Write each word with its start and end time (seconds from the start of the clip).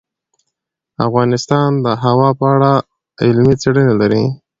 افغانستان 1.07 1.69
د 1.85 1.87
هوا 2.03 2.29
په 2.39 2.45
اړه 2.53 2.71
علمي 3.25 3.55
څېړنې 3.61 3.93
لري. 4.01 4.23